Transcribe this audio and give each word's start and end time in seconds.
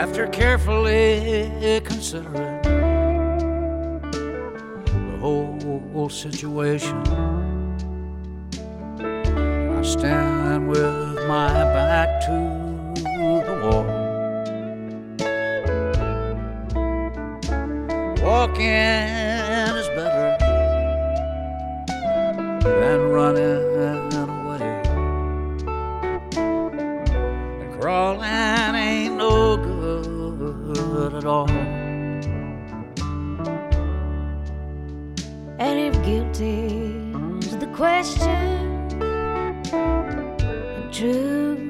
After 0.00 0.26
carefully 0.28 1.82
considering 1.84 2.62
the 4.82 5.18
whole 5.20 6.08
situation, 6.08 6.96
I 8.98 9.82
stand 9.82 10.68
with 10.70 11.28
my 11.28 11.52
back 11.76 12.22
to 12.22 12.32
the 13.44 13.56
wall. 13.62 13.84
Walking 18.24 19.04
is 19.76 19.88
better 19.88 20.30
than 22.62 23.00
running 23.10 24.14
away. 24.16 24.64
And 27.60 27.70
crawling 27.78 28.74
ain't 28.74 29.16
no 29.16 29.58
good 29.58 29.79
at 31.08 31.24
all. 31.24 31.48
And 35.58 35.78
if 35.78 35.94
guilty 36.04 36.66
is 37.46 37.56
the 37.58 37.68
question, 37.74 38.90
and 39.80 40.92
truth 40.92 41.69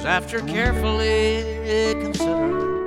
Cause 0.00 0.06
after 0.06 0.40
carefully 0.40 1.44
considering 2.00 2.86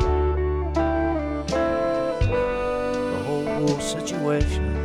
the 1.47 3.23
whole 3.27 3.79
situation, 3.79 4.75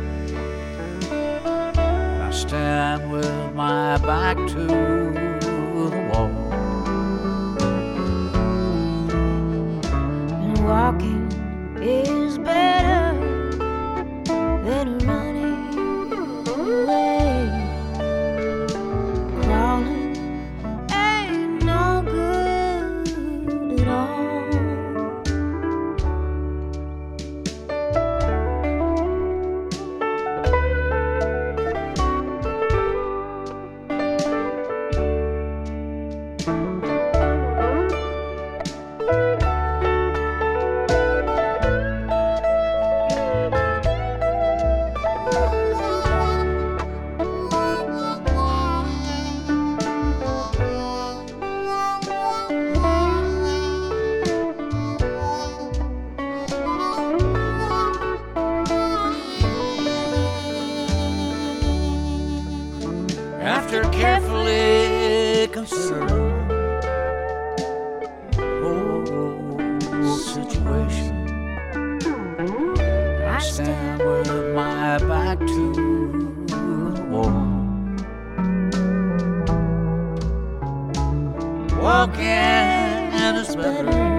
I 2.21 2.29
stand 2.29 3.11
with 3.11 3.55
my 3.55 3.97
back 3.97 4.37
to 4.37 4.67
the 4.67 6.09
wall. 6.13 6.29
And 9.89 10.63
walking 10.63 11.31
is 11.81 12.37
better 12.37 12.68
After 63.79 63.97
carefully 63.97 65.47
considering 65.53 66.49
whole 68.35 69.55
oh, 69.93 70.17
situation, 70.17 71.15
I 73.25 73.39
stand 73.39 74.01
with 74.03 74.53
my 74.53 74.97
back 75.07 75.39
to 75.39 76.45
the 76.47 77.05
wall. 77.09 77.47
Walking 81.81 83.13
is 83.37 83.55
better 83.55 84.18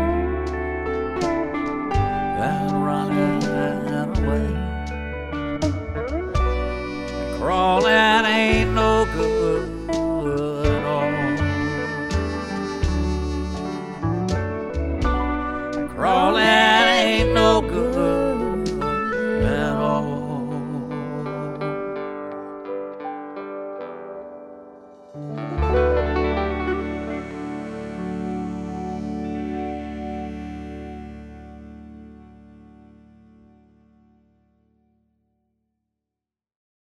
away. 9.22 9.69